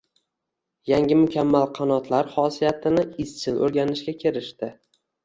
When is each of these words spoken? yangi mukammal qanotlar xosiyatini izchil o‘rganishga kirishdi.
yangi 0.91 1.17
mukammal 1.19 1.65
qanotlar 1.79 2.31
xosiyatini 2.37 3.05
izchil 3.25 3.61
o‘rganishga 3.69 4.15
kirishdi. 4.25 4.71